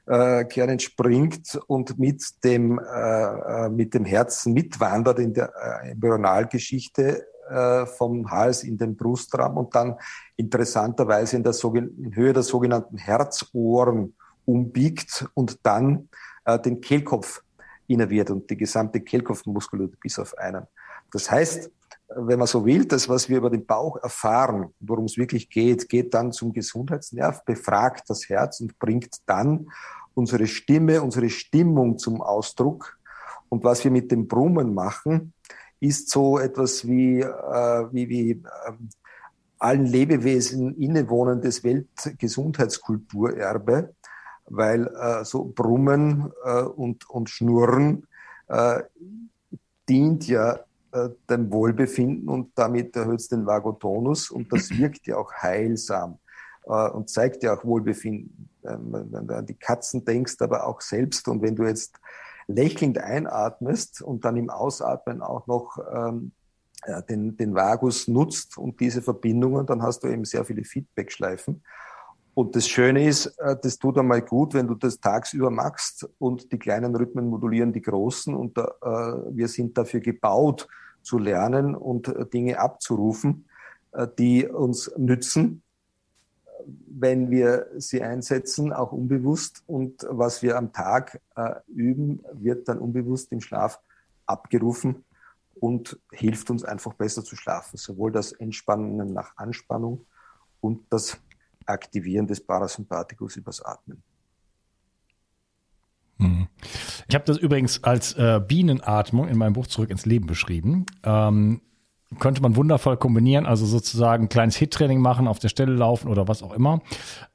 [0.07, 5.91] äh, Kern entspringt und mit dem, äh, äh, mit dem Herzen mitwandert in der äh,
[5.91, 9.97] Embryonalgeschichte äh, vom Hals in den Brustraum und dann
[10.37, 16.09] interessanterweise in, der in Höhe der sogenannten Herzohren umbiegt und dann
[16.45, 17.41] äh, den Kehlkopf
[17.87, 20.65] innerviert und die gesamte Kehlkopfmuskulatur bis auf einen.
[21.11, 21.69] Das heißt,
[22.15, 25.87] wenn man so will, das, was wir über den Bauch erfahren, worum es wirklich geht,
[25.89, 29.67] geht dann zum Gesundheitsnerv, befragt das Herz und bringt dann
[30.13, 32.97] unsere Stimme, unsere Stimmung zum Ausdruck.
[33.49, 35.33] Und was wir mit dem Brummen machen,
[35.79, 38.41] ist so etwas wie, äh, wie, wie äh,
[39.57, 43.93] allen Lebewesen innewohnendes Weltgesundheitskulturerbe,
[44.51, 48.07] weil äh, so Brummen äh, und, und Schnurren
[48.47, 48.83] äh,
[49.87, 50.59] dient ja
[50.91, 56.17] äh, dem Wohlbefinden und damit erhöht es den Vagotonus und das wirkt ja auch heilsam
[56.65, 58.49] äh, und zeigt ja auch Wohlbefinden.
[58.63, 61.99] Ähm, wenn du an die Katzen denkst, aber auch selbst und wenn du jetzt
[62.47, 66.33] lächelnd einatmest und dann im Ausatmen auch noch ähm,
[67.07, 71.63] den, den Vagus nutzt und diese Verbindungen, dann hast du eben sehr viele Feedbackschleifen.
[72.33, 76.51] Und das Schöne ist, äh, das tut einmal gut, wenn du das tagsüber machst und
[76.51, 80.67] die kleinen Rhythmen modulieren die großen und äh, wir sind dafür gebaut
[81.01, 83.45] zu lernen und äh, Dinge abzurufen,
[84.17, 85.63] die uns nützen,
[86.87, 89.63] wenn wir sie einsetzen, auch unbewusst.
[89.67, 91.19] Und was wir am Tag
[91.67, 93.81] üben, wird dann unbewusst im Schlaf
[94.25, 95.03] abgerufen
[95.59, 97.75] und hilft uns einfach besser zu schlafen.
[97.75, 100.05] Sowohl das Entspannen nach Anspannung
[100.61, 101.17] und das
[101.65, 104.03] Aktivieren des Parasympathikus übers Atmen.
[106.17, 106.47] Hm.
[107.07, 110.85] Ich habe das übrigens als äh, Bienenatmung in meinem Buch Zurück ins Leben beschrieben.
[111.03, 111.61] Ähm,
[112.19, 116.27] könnte man wundervoll kombinieren, also sozusagen ein kleines Hit-Training machen, auf der Stelle laufen oder
[116.27, 116.81] was auch immer.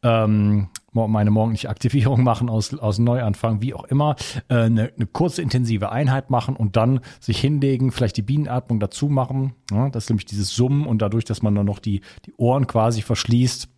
[0.02, 4.16] Ähm, meine morgendliche Aktivierung machen aus, aus Neuanfang, wie auch immer,
[4.48, 9.08] äh, eine, eine kurze intensive Einheit machen und dann sich hinlegen, vielleicht die Bienenatmung dazu
[9.08, 9.54] machen.
[9.70, 12.66] Ja, das ist nämlich dieses Summen und dadurch, dass man dann noch die, die Ohren
[12.66, 13.68] quasi verschließt,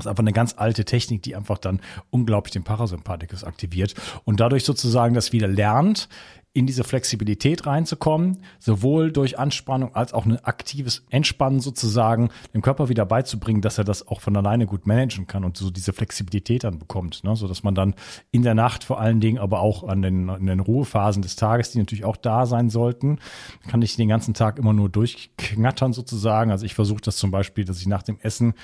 [0.00, 4.40] das ist einfach eine ganz alte Technik, die einfach dann unglaublich den Parasympathikus aktiviert und
[4.40, 6.08] dadurch sozusagen das wieder lernt,
[6.52, 12.88] in diese Flexibilität reinzukommen, sowohl durch Anspannung als auch ein aktives Entspannen sozusagen, dem Körper
[12.88, 16.64] wieder beizubringen, dass er das auch von alleine gut managen kann und so diese Flexibilität
[16.64, 17.36] dann bekommt, ne?
[17.36, 17.94] so dass man dann
[18.32, 21.70] in der Nacht vor allen Dingen, aber auch an den, an den Ruhephasen des Tages,
[21.70, 23.20] die natürlich auch da sein sollten,
[23.68, 26.50] kann ich den ganzen Tag immer nur durchknattern sozusagen.
[26.50, 28.54] Also ich versuche das zum Beispiel, dass ich nach dem Essen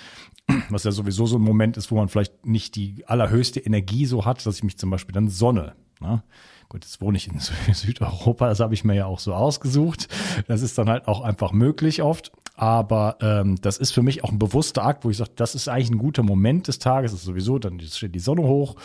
[0.71, 4.25] was ja sowieso so ein Moment ist, wo man vielleicht nicht die allerhöchste Energie so
[4.25, 6.23] hat, dass ich mich zum Beispiel dann sonne Ne?
[6.69, 7.39] Gut, jetzt wohne ich in
[7.75, 10.09] Südeuropa, das habe ich mir ja auch so ausgesucht.
[10.49, 12.33] Das ist dann halt auch einfach möglich oft.
[12.59, 15.69] Aber ähm, das ist für mich auch ein bewusster Akt, wo ich sage, das ist
[15.69, 17.13] eigentlich ein guter Moment des Tages.
[17.13, 18.77] Das ist sowieso, dann steht die Sonne hoch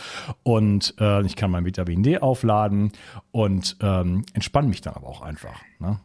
[0.43, 2.91] und äh, ich kann mein Vitamin D aufladen
[3.31, 5.61] und ähm, entspanne mich dann aber auch einfach.
[5.79, 6.01] Ne?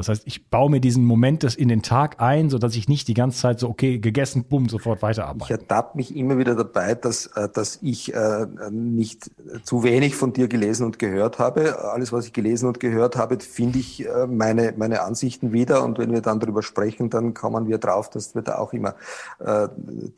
[0.00, 2.88] Das heißt, ich baue mir diesen Moment des in den Tag ein, so dass ich
[2.88, 5.44] nicht die ganze Zeit so, okay, gegessen, bumm, sofort weiterarbeite.
[5.44, 9.30] Ich ertappe mich immer wieder dabei, dass, äh, dass ich äh, nicht
[9.62, 11.84] zu wenig von dir gelesen und gehört habe.
[11.92, 15.84] Alles, was ich gelesen und gehört habe, finde ich äh, meine, meine Ansichten wieder.
[15.84, 18.94] Und wenn wir dann darüber sprechen, dann kommen wir drauf, dass wir da auch immer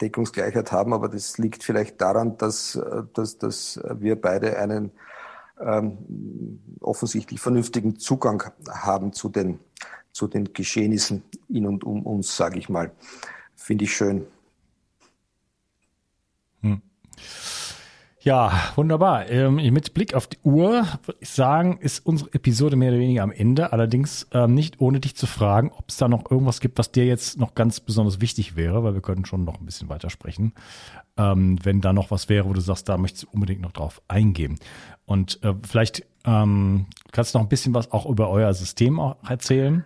[0.00, 0.92] Deckungsgleichheit haben.
[0.92, 2.78] Aber das liegt vielleicht daran, dass,
[3.14, 4.92] dass, dass wir beide einen
[5.60, 9.58] ähm, offensichtlich vernünftigen Zugang haben zu den,
[10.12, 12.92] zu den Geschehnissen in und um uns, sage ich mal.
[13.54, 14.26] Finde ich schön.
[16.60, 16.82] Hm.
[18.24, 19.28] Ja, wunderbar.
[19.30, 23.24] Ähm, mit Blick auf die Uhr würde ich sagen, ist unsere Episode mehr oder weniger
[23.24, 23.72] am Ende.
[23.72, 27.04] Allerdings ähm, nicht ohne dich zu fragen, ob es da noch irgendwas gibt, was dir
[27.04, 30.52] jetzt noch ganz besonders wichtig wäre, weil wir können schon noch ein bisschen weitersprechen.
[31.16, 34.00] Ähm, wenn da noch was wäre, wo du sagst, da möchtest du unbedingt noch drauf
[34.06, 34.56] eingehen.
[35.04, 39.16] Und äh, vielleicht ähm, kannst du noch ein bisschen was auch über euer System auch
[39.28, 39.85] erzählen.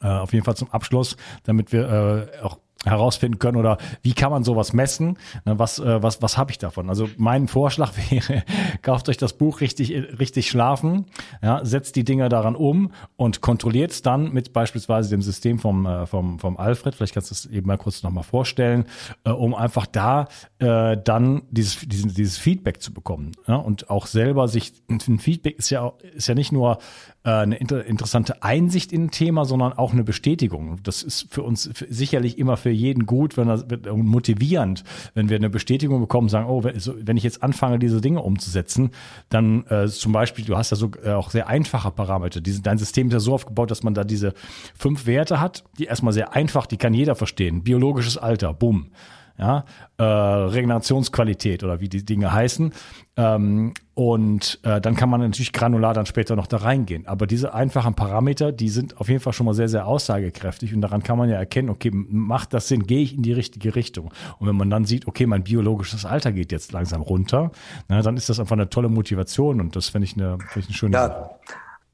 [0.00, 4.30] Äh, auf jeden Fall zum Abschluss, damit wir äh, auch herausfinden können oder wie kann
[4.30, 5.18] man sowas messen?
[5.44, 6.88] Ne, was, äh, was, was habe ich davon?
[6.88, 8.42] Also mein Vorschlag wäre,
[8.82, 11.06] kauft euch das Buch richtig, richtig schlafen,
[11.42, 15.86] ja, setzt die Dinger daran um und kontrolliert es dann mit beispielsweise dem System vom,
[15.86, 16.94] äh, vom, vom Alfred.
[16.94, 18.86] Vielleicht kannst du es eben mal kurz nochmal vorstellen,
[19.24, 23.32] äh, um einfach da äh, dann dieses, dieses, dieses Feedback zu bekommen.
[23.46, 26.78] Ja, und auch selber sich, ein Feedback ist ja, ist ja nicht nur
[27.24, 30.78] äh, eine inter interessante Einsicht in ein Thema, sondern auch eine Bestätigung.
[30.82, 35.50] Das ist für uns sicherlich immer für jeden gut, wenn das motivierend, wenn wir eine
[35.50, 38.90] Bestätigung bekommen, sagen, oh, wenn ich jetzt anfange, diese Dinge umzusetzen,
[39.28, 42.40] dann äh, zum Beispiel, du hast ja so äh, auch sehr einfache Parameter.
[42.40, 44.34] Diese, dein System ist ja so aufgebaut, dass man da diese
[44.76, 47.62] fünf Werte hat, die erstmal sehr einfach, die kann jeder verstehen.
[47.62, 48.90] Biologisches Alter, bumm
[49.38, 49.64] ja,
[49.98, 52.72] äh, Regenerationsqualität oder wie die Dinge heißen.
[53.16, 57.06] Ähm, und äh, dann kann man natürlich granular dann später noch da reingehen.
[57.06, 60.80] Aber diese einfachen Parameter, die sind auf jeden Fall schon mal sehr, sehr aussagekräftig und
[60.80, 64.12] daran kann man ja erkennen, okay, macht das Sinn, gehe ich in die richtige Richtung.
[64.38, 67.52] Und wenn man dann sieht, okay, mein biologisches Alter geht jetzt langsam runter,
[67.88, 70.70] na, dann ist das einfach eine tolle Motivation und das finde ich eine, find ich
[70.70, 71.08] eine schöne ja.
[71.08, 71.30] Sache.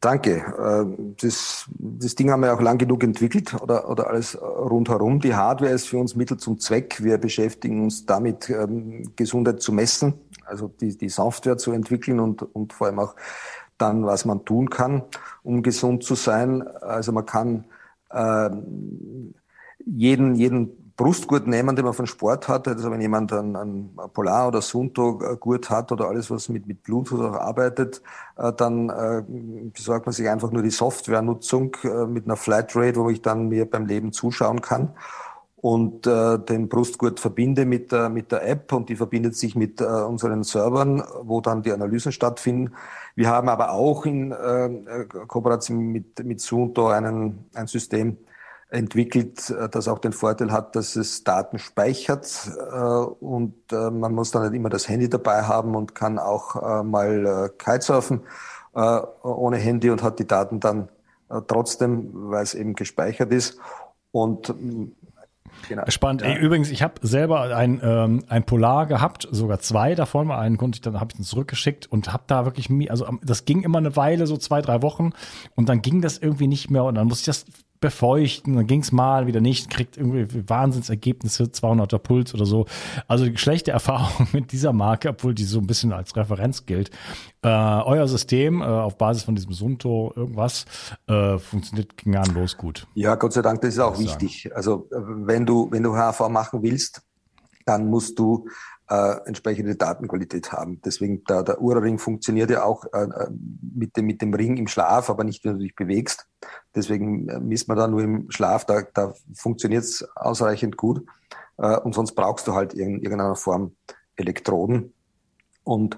[0.01, 0.37] Danke.
[0.37, 5.21] Äh, das, das Ding haben wir auch lang genug entwickelt oder, oder alles rundherum.
[5.21, 7.03] Die Hardware ist für uns Mittel zum Zweck.
[7.03, 12.43] Wir beschäftigen uns damit, ähm, Gesundheit zu messen, also die, die Software zu entwickeln und,
[12.43, 13.17] und vor allem auch
[13.77, 15.03] dann, was man tun kann,
[15.43, 16.63] um gesund zu sein.
[16.63, 17.65] Also man kann
[18.11, 18.51] äh,
[19.85, 22.67] jeden, jeden Brustgurt nehmen, den man von Sport hat.
[22.67, 27.21] Also wenn jemand einen, einen Polar- oder Sunto-Gurt hat oder alles, was mit, mit Bluetooth
[27.21, 28.03] auch arbeitet,
[28.37, 29.23] äh, dann äh,
[29.73, 33.71] besorgt man sich einfach nur die Softwarenutzung äh, mit einer Flatrate, wo ich dann mir
[33.71, 34.93] beim Leben zuschauen kann
[35.61, 39.81] und äh, den Brustgurt verbinde mit der, mit der App und die verbindet sich mit
[39.81, 42.75] äh, unseren Servern, wo dann die Analysen stattfinden.
[43.15, 48.19] Wir haben aber auch in äh, Kooperation mit, mit Sunto einen, ein System,
[48.71, 54.15] entwickelt, äh, das auch den Vorteil hat, dass es Daten speichert äh, und äh, man
[54.15, 58.23] muss dann nicht immer das Handy dabei haben und kann auch mal Kitesurfen
[58.73, 60.89] ohne Handy und hat die Daten dann
[61.49, 63.59] trotzdem, weil es eben gespeichert ist.
[64.13, 64.55] Und
[65.69, 65.83] Genau.
[65.89, 66.23] Spannend.
[66.23, 66.37] Ja.
[66.37, 70.31] Übrigens, ich habe selber ein, ähm, ein Polar gehabt, sogar zwei davon.
[70.31, 73.63] Einen konnte ich dann habe ich den zurückgeschickt und habe da wirklich, also das ging
[73.63, 75.11] immer eine Weile, so zwei drei Wochen
[75.57, 77.47] und dann ging das irgendwie nicht mehr und dann musste ich das
[77.81, 82.67] befeuchten, dann ging's mal wieder nicht, kriegt irgendwie Wahnsinnsergebnisse, 200er Puls oder so.
[83.07, 86.91] Also schlechte Erfahrung mit dieser Marke, obwohl die so ein bisschen als Referenz gilt.
[87.43, 90.65] Äh, euer System äh, auf Basis von diesem Sunto irgendwas
[91.07, 92.87] äh, funktioniert gnadenlos gut.
[92.95, 94.45] Ja, Gott sei Dank, das ist auch wichtig.
[94.45, 94.57] Sagen.
[94.57, 97.03] Also wenn du wenn du HV machen willst,
[97.65, 98.47] dann musst du
[98.89, 100.81] äh, entsprechende Datenqualität haben.
[100.85, 103.29] Deswegen der, der Ura-Ring funktioniert ja auch äh, äh,
[103.75, 106.27] mit, dem, mit dem Ring im Schlaf, aber nicht, wenn du dich bewegst.
[106.75, 111.05] Deswegen äh, misst man da nur im Schlaf, da, da funktioniert es ausreichend gut.
[111.59, 113.77] Äh, und sonst brauchst du halt in irgendeiner Form
[114.17, 114.95] Elektroden.
[115.65, 115.97] Und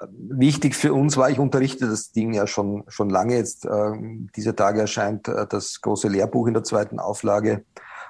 [0.00, 3.64] äh, Wichtig für uns war, ich unterrichte das Ding ja schon, schon lange jetzt.
[3.64, 3.92] Äh,
[4.36, 7.64] diese Tage erscheint äh, das große Lehrbuch in der zweiten Auflage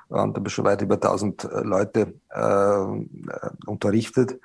[0.09, 4.41] und habe schon weit über 1000 äh, Leute äh, unterrichtet.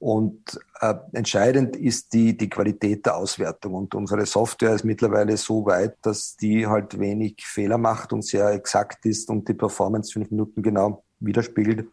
[0.00, 3.74] Und äh, entscheidend ist die, die Qualität der Auswertung.
[3.74, 8.48] Und unsere Software ist mittlerweile so weit, dass die halt wenig Fehler macht und sehr
[8.48, 11.86] exakt ist und die Performance fünf Minuten genau widerspiegelt.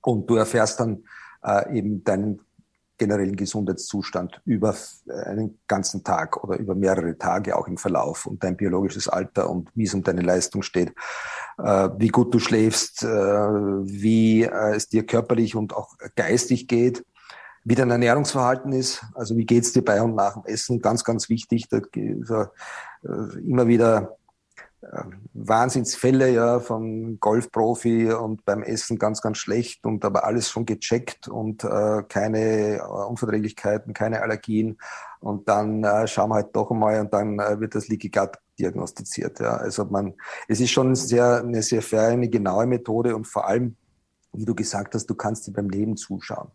[0.00, 1.02] Und du erfährst dann
[1.42, 2.40] äh, eben deinen
[2.98, 4.76] generellen Gesundheitszustand über
[5.26, 9.70] einen ganzen Tag oder über mehrere Tage auch im Verlauf und dein biologisches Alter und
[9.74, 10.94] wie es um deine Leistung steht,
[11.58, 17.04] äh, wie gut du schläfst, äh, wie äh, es dir körperlich und auch geistig geht,
[17.64, 21.28] wie dein Ernährungsverhalten ist, also wie geht's dir bei und nach dem Essen, ganz, ganz
[21.28, 21.80] wichtig, da,
[23.02, 24.16] immer wieder
[25.32, 31.28] Wahnsinnsfälle ja von Golfprofi und beim Essen ganz, ganz schlecht und aber alles schon gecheckt
[31.28, 34.78] und äh, keine äh, Unverträglichkeiten, keine Allergien.
[35.20, 38.38] Und dann äh, schauen wir halt doch einmal und dann äh, wird das Leaky Gut
[38.58, 39.40] diagnostiziert.
[39.40, 39.56] Ja.
[39.56, 40.14] Also man,
[40.48, 43.76] es ist schon sehr, eine sehr feine, genaue Methode und vor allem,
[44.32, 46.50] wie du gesagt hast, du kannst dir beim Leben zuschauen.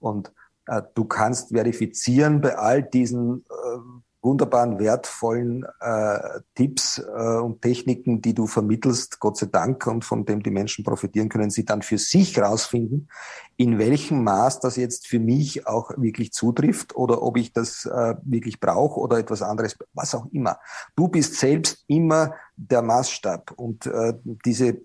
[0.00, 0.45] Und äh,
[0.94, 3.78] du kannst verifizieren bei all diesen äh,
[4.26, 6.18] wunderbaren, wertvollen äh,
[6.54, 10.84] Tipps äh, und Techniken, die du vermittelst, Gott sei Dank, und von dem die Menschen
[10.84, 13.08] profitieren können, sie dann für sich rausfinden,
[13.56, 18.14] in welchem Maß das jetzt für mich auch wirklich zutrifft oder ob ich das äh,
[18.24, 20.58] wirklich brauche oder etwas anderes, was auch immer.
[20.96, 24.80] Du bist selbst immer der Maßstab und äh, diese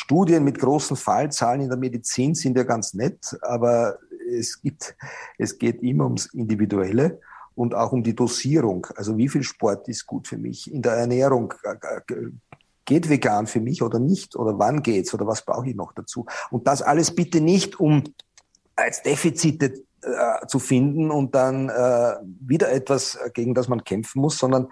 [0.00, 3.98] Studien mit großen Fallzahlen in der Medizin sind ja ganz nett, aber
[4.32, 4.96] es gibt,
[5.36, 7.20] es geht immer ums Individuelle
[7.54, 8.86] und auch um die Dosierung.
[8.96, 10.72] Also wie viel Sport ist gut für mich?
[10.72, 12.30] In der Ernährung äh, äh,
[12.86, 14.36] geht vegan für mich oder nicht?
[14.36, 15.12] Oder wann geht's?
[15.12, 16.24] Oder was brauche ich noch dazu?
[16.50, 18.02] Und das alles bitte nicht, um
[18.76, 24.38] als Defizite äh, zu finden und dann äh, wieder etwas, gegen das man kämpfen muss,
[24.38, 24.68] sondern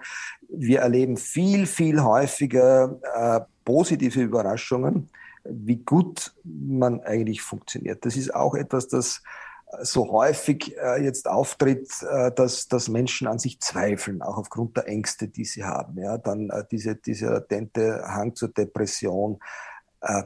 [0.47, 5.11] wir erleben viel, viel häufiger äh, positive Überraschungen,
[5.43, 8.03] wie gut man eigentlich funktioniert.
[8.03, 9.21] Das ist auch etwas, das
[9.83, 14.87] so häufig äh, jetzt auftritt, äh, dass, dass Menschen an sich zweifeln, auch aufgrund der
[14.87, 16.01] Ängste, die sie haben.
[16.01, 19.37] Ja, dann äh, diese, dieser latente Hang zur Depression,
[20.01, 20.23] äh,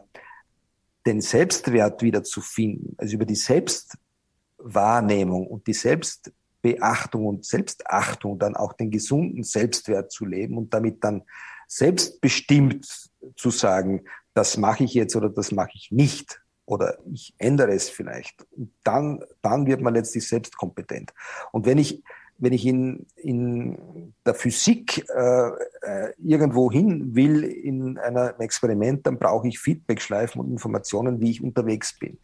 [1.05, 8.55] den Selbstwert wieder zu finden, also über die Selbstwahrnehmung und die Selbstbeachtung und Selbstachtung dann
[8.55, 11.23] auch den gesunden Selbstwert zu leben und damit dann
[11.67, 17.73] selbstbestimmt zu sagen, das mache ich jetzt oder das mache ich nicht, oder ich ändere
[17.73, 18.45] es vielleicht.
[18.83, 21.13] Dann, dann wird man letztlich selbst kompetent.
[21.51, 22.03] Und wenn ich,
[22.37, 25.49] wenn ich in, in der Physik äh,
[25.81, 31.43] äh, irgendwo hin will in einem Experiment, dann brauche ich Feedbackschleifen und Informationen, wie ich
[31.43, 32.17] unterwegs bin.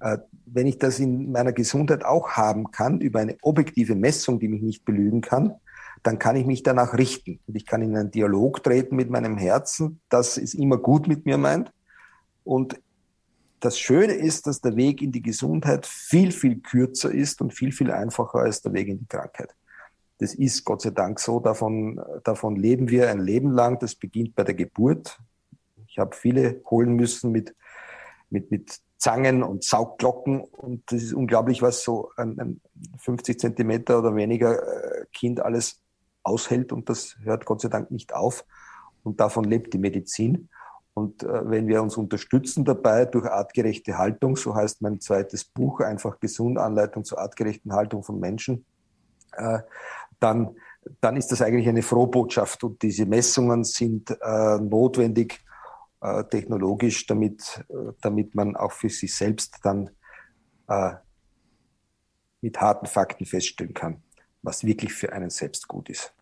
[0.00, 4.48] Äh, wenn ich das in meiner Gesundheit auch haben kann, über eine objektive Messung, die
[4.48, 5.54] mich nicht belügen kann,
[6.02, 7.40] dann kann ich mich danach richten.
[7.46, 11.26] Und ich kann in einen Dialog treten mit meinem Herzen, das es immer gut mit
[11.26, 11.72] mir meint.
[12.44, 12.80] Und
[13.60, 17.70] das Schöne ist, dass der Weg in die Gesundheit viel, viel kürzer ist und viel,
[17.70, 19.54] viel einfacher als der Weg in die Krankheit.
[20.18, 21.38] Das ist Gott sei Dank so.
[21.38, 23.78] Davon, davon leben wir ein Leben lang.
[23.78, 25.18] Das beginnt bei der Geburt.
[25.86, 27.54] Ich habe viele holen müssen mit,
[28.30, 30.40] mit, mit Zangen und Saugglocken.
[30.40, 32.60] Und das ist unglaublich, was so ein, ein
[32.98, 35.81] 50 Zentimeter oder weniger äh, Kind alles
[36.22, 36.72] aushält.
[36.72, 38.44] Und das hört Gott sei Dank nicht auf.
[39.02, 40.48] Und davon lebt die Medizin.
[40.94, 45.80] Und äh, wenn wir uns unterstützen dabei durch artgerechte Haltung, so heißt mein zweites Buch,
[45.80, 48.64] einfach gesund Anleitung zur artgerechten Haltung von Menschen,
[49.32, 49.60] äh,
[50.20, 50.56] dann,
[51.00, 52.62] dann ist das eigentlich eine Frohbotschaft.
[52.62, 55.40] Und diese Messungen sind äh, notwendig
[56.02, 59.90] äh, technologisch, damit, äh, damit man auch für sich selbst dann
[60.68, 60.94] äh,
[62.40, 64.02] mit harten Fakten feststellen kann,
[64.42, 66.12] was wirklich für einen selbst gut ist.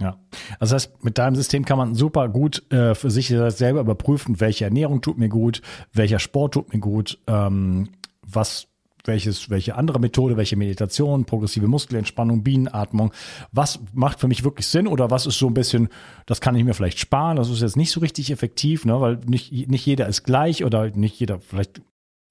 [0.00, 0.18] Ja,
[0.58, 4.40] also das heißt, mit deinem System kann man super gut äh, für sich selber überprüfen,
[4.40, 5.60] welche Ernährung tut mir gut,
[5.92, 7.90] welcher Sport tut mir gut, ähm,
[8.22, 8.68] was
[9.04, 13.12] welches, welche andere Methode, welche Meditation, progressive Muskelentspannung, Bienenatmung,
[13.50, 15.88] was macht für mich wirklich Sinn oder was ist so ein bisschen,
[16.26, 19.16] das kann ich mir vielleicht sparen, das ist jetzt nicht so richtig effektiv, ne, weil
[19.26, 21.82] nicht, nicht jeder ist gleich oder nicht jeder, vielleicht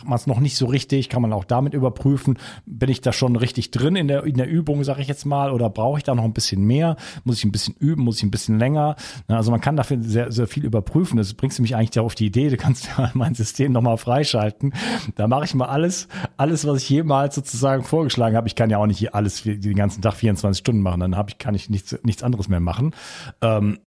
[0.06, 3.36] man es noch nicht so richtig, kann man auch damit überprüfen, bin ich da schon
[3.36, 6.16] richtig drin in der, in der Übung, sage ich jetzt mal, oder brauche ich da
[6.16, 6.96] noch ein bisschen mehr?
[7.24, 8.96] Muss ich ein bisschen üben, muss ich ein bisschen länger?
[9.28, 11.18] Also man kann dafür sehr, sehr viel überprüfen.
[11.18, 14.74] Das bringst du mich eigentlich auf die Idee, du kannst ja mein System nochmal freischalten.
[15.16, 18.48] Da mache ich mal alles, alles, was ich jemals sozusagen vorgeschlagen habe.
[18.48, 21.38] Ich kann ja auch nicht alles den ganzen Tag 24 Stunden machen, dann habe ich,
[21.38, 22.94] kann ich nichts, nichts anderes mehr machen.
[23.42, 23.80] Ähm,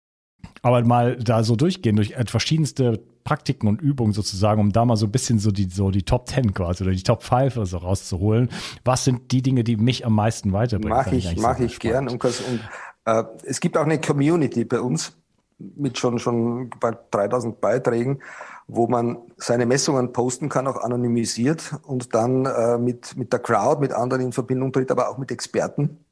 [0.62, 5.06] aber mal da so durchgehen, durch verschiedenste Praktiken und Übungen sozusagen, um da mal so
[5.06, 7.78] ein bisschen so die, so die Top 10 quasi oder die Top 5 oder so
[7.78, 8.50] rauszuholen.
[8.84, 10.96] Was sind die Dinge, die mich am meisten weiterbringen?
[10.96, 12.08] Mache ich, mache ich gern.
[12.08, 12.60] Und, und
[13.06, 15.16] äh, es gibt auch eine Community bei uns
[15.58, 18.20] mit schon, schon bei 3000 Beiträgen,
[18.66, 23.81] wo man seine Messungen posten kann, auch anonymisiert und dann äh, mit, mit der Crowd,
[23.81, 26.04] mit anderen in Verbindung tritt, aber auch mit Experten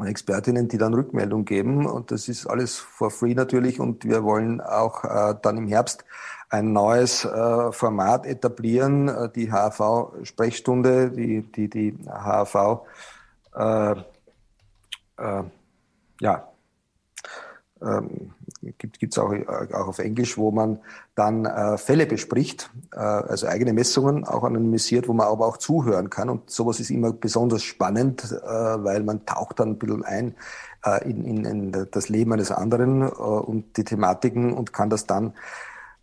[0.00, 1.86] Expertinnen, die dann Rückmeldung geben.
[1.86, 3.80] Und das ist alles for free natürlich.
[3.80, 6.04] Und wir wollen auch äh, dann im Herbst
[6.48, 12.82] ein neues äh, Format etablieren, äh, die HAV-Sprechstunde, die, die, die HAV,
[13.54, 13.92] äh,
[15.18, 15.44] äh,
[16.20, 16.48] ja,
[17.80, 18.32] ähm,
[18.78, 20.78] gibt es auch, auch auf Englisch, wo man
[21.14, 26.10] dann äh, Fälle bespricht, äh, also eigene Messungen auch anonymisiert, wo man aber auch zuhören
[26.10, 26.28] kann.
[26.28, 30.34] Und sowas ist immer besonders spannend, äh, weil man taucht dann ein bisschen ein
[30.84, 35.06] äh, in, in, in das Leben eines anderen äh, und die Thematiken und kann das
[35.06, 35.34] dann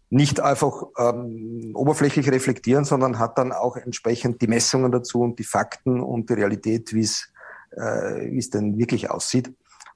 [0.09, 5.43] nicht einfach ähm, oberflächlich reflektieren, sondern hat dann auch entsprechend die Messungen dazu und die
[5.43, 7.31] Fakten und die Realität, wie es
[7.71, 9.53] äh, denn wirklich aussieht.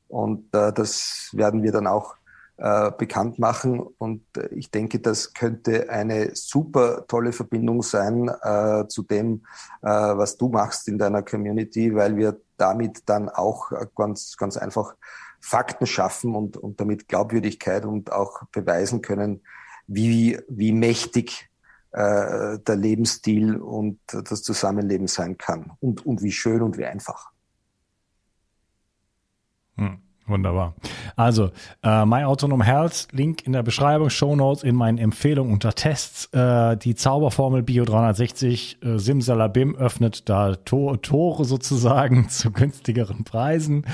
[0.08, 2.16] Und äh, das werden wir dann auch
[2.58, 3.80] äh, bekannt machen.
[3.80, 9.46] Und äh, ich denke, das könnte eine super tolle Verbindung sein äh, zu dem,
[9.82, 14.58] äh, was du machst in deiner Community, weil wir damit dann auch äh, ganz, ganz
[14.58, 14.96] einfach
[15.40, 19.42] Fakten schaffen und, und damit Glaubwürdigkeit und auch beweisen können,
[19.88, 21.50] wie, wie mächtig
[21.92, 27.32] äh, der Lebensstil und das Zusammenleben sein kann und, und wie schön und wie einfach.
[29.76, 30.02] Hm.
[30.26, 30.74] Wunderbar.
[31.18, 31.52] Also,
[31.84, 36.26] äh, My Autonom Health, Link in der Beschreibung, Show Notes in meinen Empfehlungen unter Tests.
[36.34, 43.86] Äh, die Zauberformel Bio 360 äh, Simsalabim öffnet da Tor, Tore sozusagen zu günstigeren Preisen.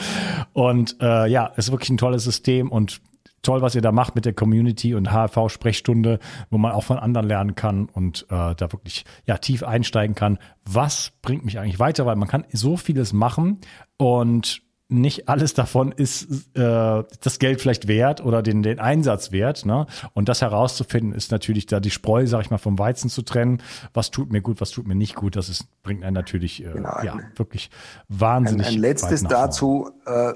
[0.53, 3.01] Und äh, ja, ist wirklich ein tolles System und
[3.41, 6.19] toll, was ihr da macht mit der Community und HV-Sprechstunde,
[6.51, 10.37] wo man auch von anderen lernen kann und äh, da wirklich ja tief einsteigen kann.
[10.65, 12.05] Was bringt mich eigentlich weiter?
[12.05, 13.59] Weil man kann so vieles machen
[13.97, 19.65] und nicht alles davon ist äh, das Geld vielleicht wert oder den, den Einsatz wert.
[19.65, 19.85] Ne?
[20.13, 23.61] Und das herauszufinden, ist natürlich da die Spreu, sag ich mal, vom Weizen zu trennen.
[23.93, 26.71] Was tut mir gut, was tut mir nicht gut, das ist, bringt einen natürlich äh,
[26.73, 27.69] genau, ja, wirklich
[28.07, 28.67] wahnsinnig.
[28.67, 30.33] Ein, ein letztes dazu, äh,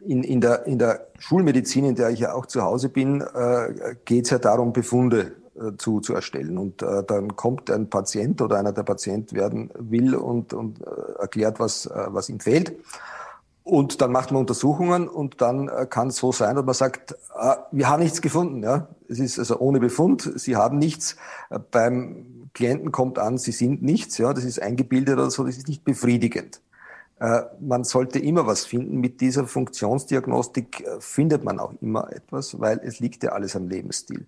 [0.00, 3.96] in, in, der, in der Schulmedizin, in der ich ja auch zu Hause bin, äh,
[4.04, 6.58] geht es ja darum, Befunde äh, zu, zu erstellen.
[6.58, 11.20] Und äh, dann kommt ein Patient oder einer, der Patient werden will und, und äh,
[11.20, 12.74] erklärt, was, äh, was ihm fehlt.
[13.68, 17.14] Und dann macht man Untersuchungen und dann äh, kann es so sein, dass man sagt,
[17.34, 18.62] ah, wir haben nichts gefunden.
[18.62, 18.88] Ja?
[19.10, 21.16] Es ist also ohne Befund, Sie haben nichts.
[21.50, 24.16] Äh, beim Klienten kommt an, Sie sind nichts.
[24.16, 24.32] Ja?
[24.32, 26.62] Das ist eingebildet oder so, das ist nicht befriedigend.
[27.20, 28.98] Äh, man sollte immer was finden.
[29.00, 33.68] Mit dieser Funktionsdiagnostik äh, findet man auch immer etwas, weil es liegt ja alles am
[33.68, 34.26] Lebensstil.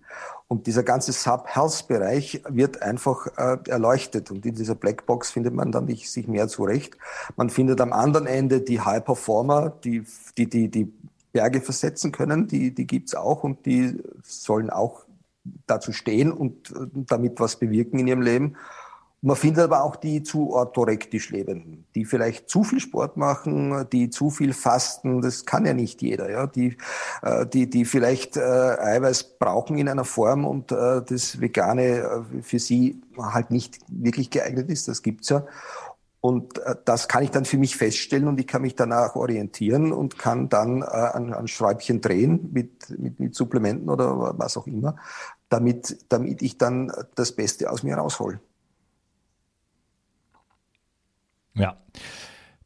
[0.49, 4.29] Und dieser ganze Sub-Health-Bereich wird einfach äh, erleuchtet.
[4.29, 6.97] Und in dieser Blackbox findet man dann nicht, sich mehr zurecht.
[7.37, 10.03] Man findet am anderen Ende die High-Performer, die,
[10.37, 10.91] die, die, die
[11.31, 12.47] Berge versetzen können.
[12.47, 15.05] Die, die gibt's auch und die sollen auch
[15.65, 18.57] dazu stehen und damit was bewirken in ihrem Leben.
[19.23, 24.09] Man findet aber auch die zu orthorektisch Lebenden, die vielleicht zu viel Sport machen, die
[24.09, 26.75] zu viel fasten, das kann ja nicht jeder, ja, die,
[27.21, 32.41] äh, die, die vielleicht äh, Eiweiß brauchen in einer Form und äh, das Vegane äh,
[32.41, 35.45] für sie halt nicht wirklich geeignet ist, das gibt's ja.
[36.19, 39.91] Und äh, das kann ich dann für mich feststellen und ich kann mich danach orientieren
[39.91, 44.65] und kann dann äh, an, an Schräubchen drehen mit, mit, mit Supplementen oder was auch
[44.65, 44.95] immer,
[45.49, 48.39] damit, damit ich dann das Beste aus mir raushol.
[51.55, 51.77] Ja.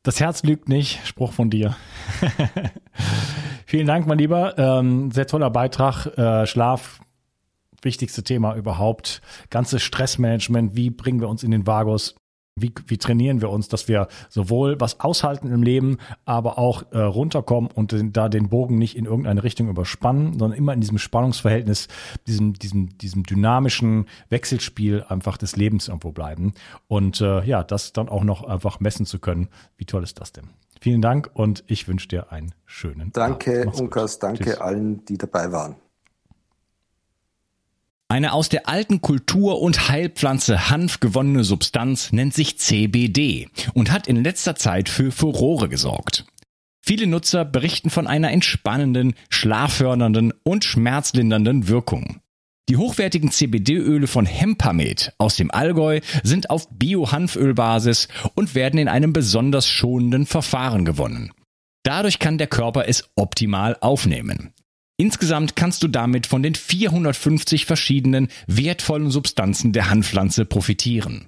[0.03, 1.75] Das Herz lügt nicht, Spruch von dir.
[3.65, 4.57] Vielen Dank, mein Lieber.
[4.57, 6.05] Ähm, sehr toller Beitrag.
[6.17, 7.01] Äh, Schlaf,
[7.81, 9.21] wichtigste Thema überhaupt.
[9.49, 12.15] Ganzes Stressmanagement, wie bringen wir uns in den Vagus?
[12.57, 16.99] Wie, wie trainieren wir uns, dass wir sowohl was aushalten im Leben, aber auch äh,
[16.99, 20.97] runterkommen und den, da den Bogen nicht in irgendeine Richtung überspannen, sondern immer in diesem
[20.97, 21.89] Spannungsverhältnis,
[22.27, 26.53] diesem, diesem, diesem dynamischen Wechselspiel einfach des Lebens irgendwo bleiben.
[26.87, 29.49] Und äh, ja, das dann auch noch einfach messen zu können.
[29.75, 30.45] Wie toll ist das denn?
[30.79, 33.81] Vielen Dank und ich wünsche dir einen schönen Danke, Abend.
[33.81, 34.61] Unkas, danke Tschüss.
[34.61, 35.75] allen, die dabei waren.
[38.07, 44.07] Eine aus der alten Kultur- und Heilpflanze Hanf gewonnene Substanz nennt sich CBD und hat
[44.07, 46.25] in letzter Zeit für Furore gesorgt.
[46.85, 52.19] Viele Nutzer berichten von einer entspannenden, schlaffördernden und schmerzlindernden Wirkung.
[52.69, 59.13] Die hochwertigen CBD-Öle von Hempamed aus dem Allgäu sind auf Bio-Hanfölbasis und werden in einem
[59.13, 61.31] besonders schonenden Verfahren gewonnen.
[61.83, 64.54] Dadurch kann der Körper es optimal aufnehmen.
[64.97, 71.27] Insgesamt kannst du damit von den 450 verschiedenen wertvollen Substanzen der Hanfpflanze profitieren.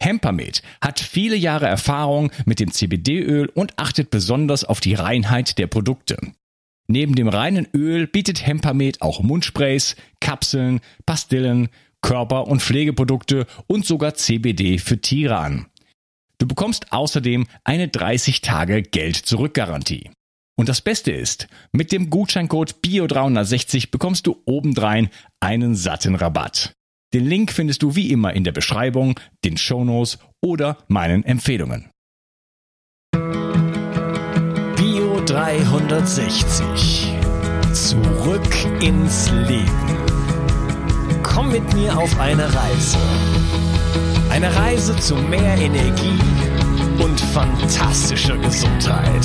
[0.00, 5.66] Hempamed hat viele Jahre Erfahrung mit dem CBD-Öl und achtet besonders auf die Reinheit der
[5.66, 6.18] Produkte.
[6.86, 11.68] Neben dem reinen Öl bietet Hempamed auch Mundsprays, Kapseln, Pastillen,
[12.00, 15.66] Körper- und Pflegeprodukte und sogar CBD für Tiere an.
[16.38, 20.10] Du bekommst außerdem eine 30 Tage Geld-Zurück-Garantie.
[20.58, 26.72] Und das Beste ist, mit dem Gutscheincode BIO360 bekommst du obendrein einen satten Rabatt.
[27.14, 31.90] Den Link findest du wie immer in der Beschreibung, den Shownotes oder meinen Empfehlungen.
[34.74, 37.14] Bio 360.
[37.72, 39.96] Zurück ins Leben.
[41.22, 42.98] Komm mit mir auf eine Reise.
[44.28, 46.18] Eine Reise zu mehr Energie
[46.98, 49.24] und fantastischer Gesundheit.